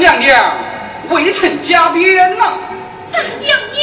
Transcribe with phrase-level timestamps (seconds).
[0.00, 0.56] 娘娘
[1.10, 2.54] 未曾加鞭呐。
[3.12, 3.79] 但娘娘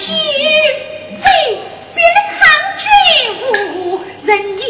[0.00, 1.28] 岂非
[1.94, 2.40] 别了长
[2.80, 2.88] 卷
[3.76, 4.64] 无人影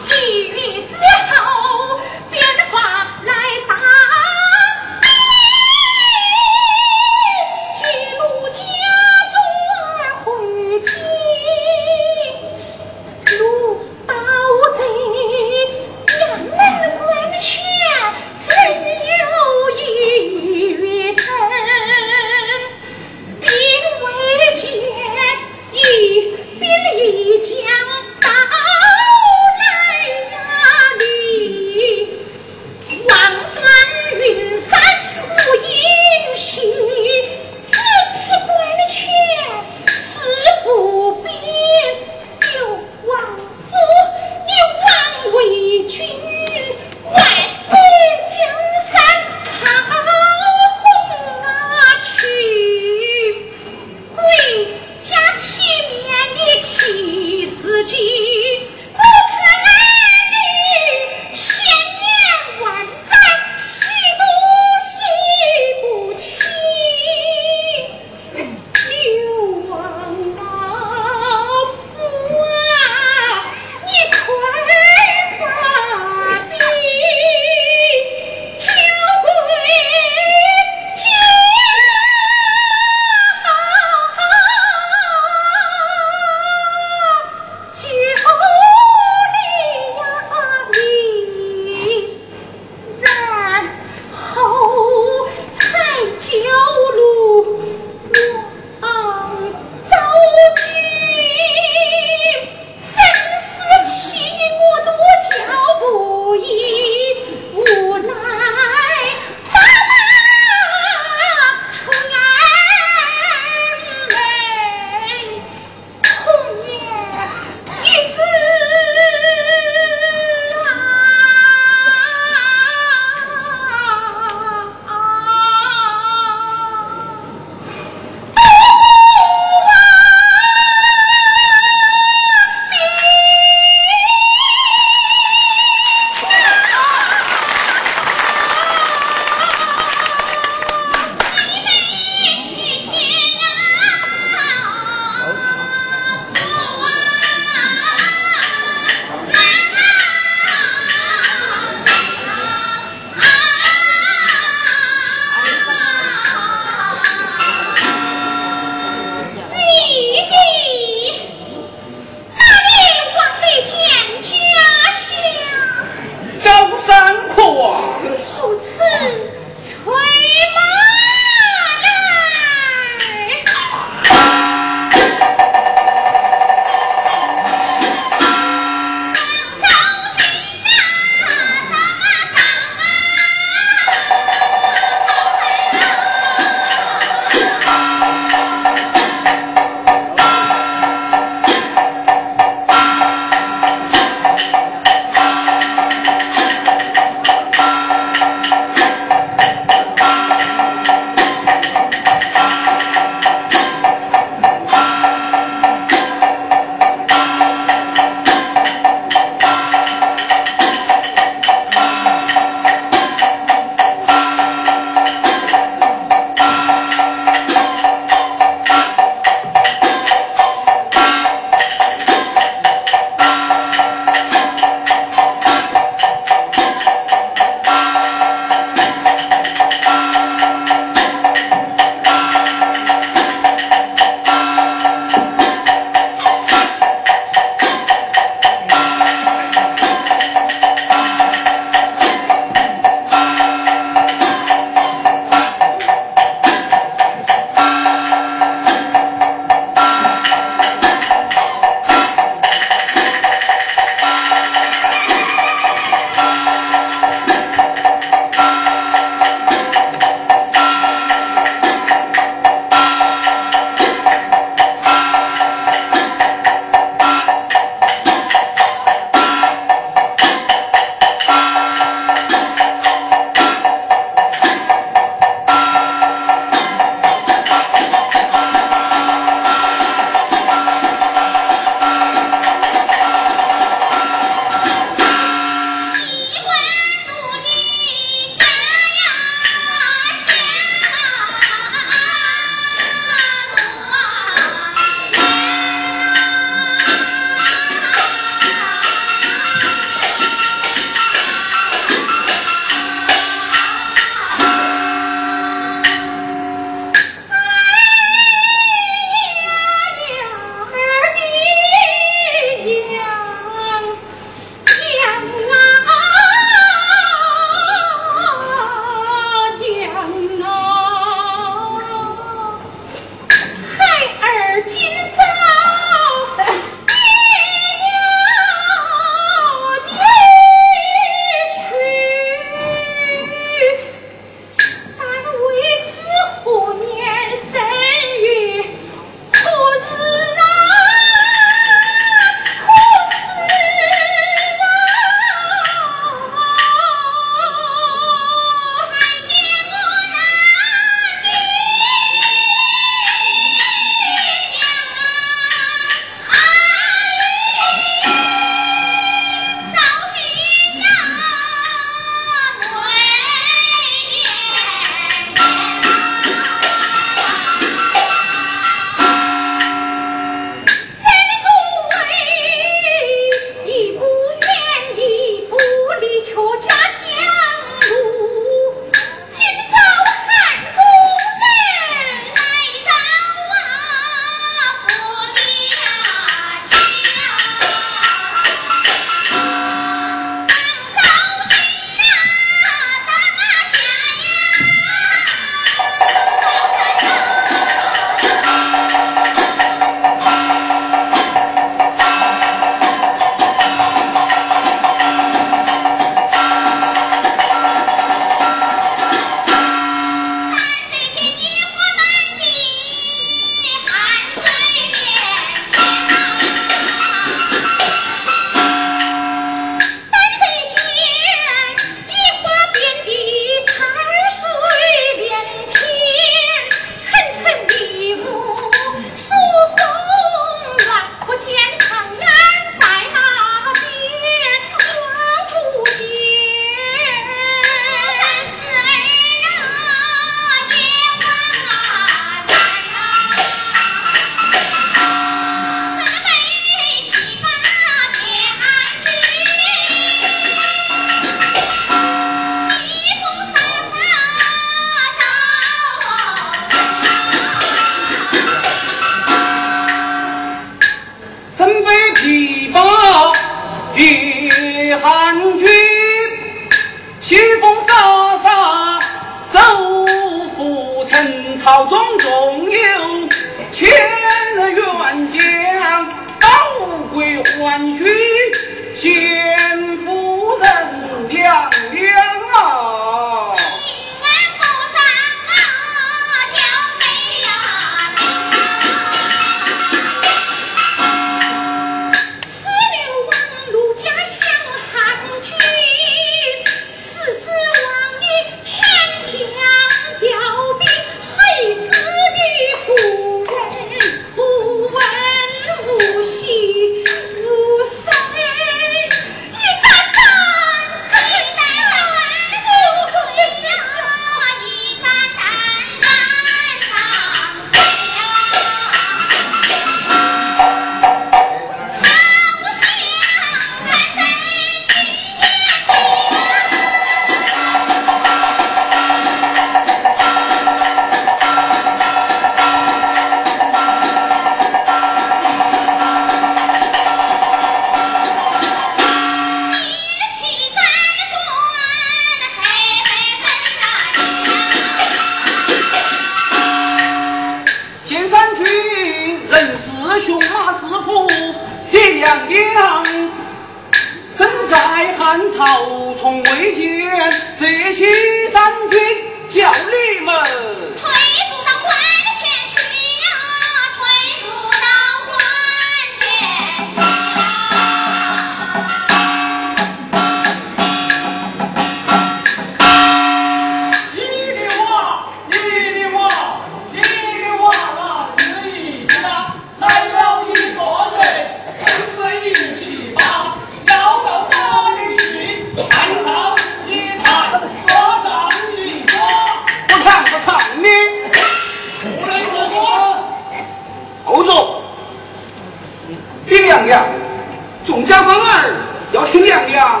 [599.32, 600.00] 娘娘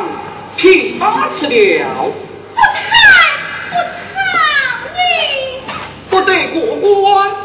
[0.56, 1.56] 琵琶辞掉
[2.54, 2.88] 不才
[3.70, 3.76] 不
[4.16, 4.98] 常
[6.10, 7.37] 不得过关。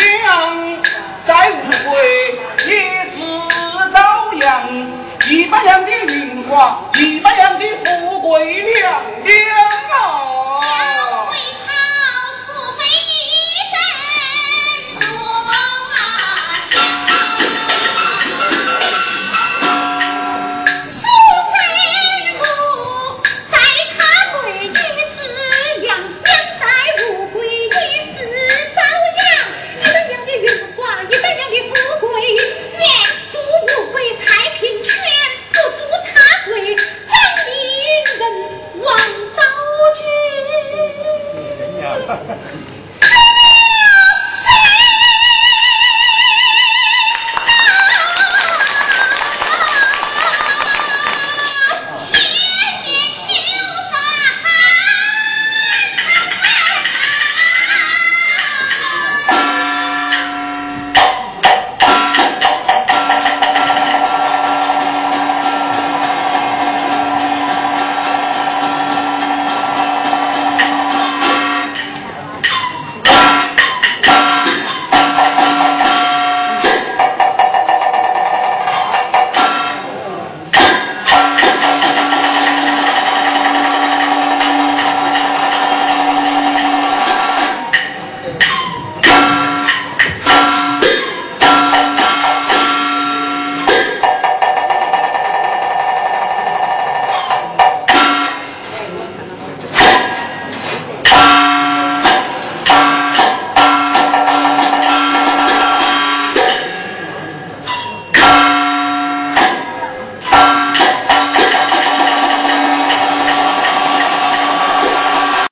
[0.00, 0.78] 娘
[1.24, 3.16] 在无悔也是
[3.92, 4.68] 朝阳，
[5.28, 9.34] 一百样的荣华，一百样的富贵，娘娘
[9.90, 10.59] 啊！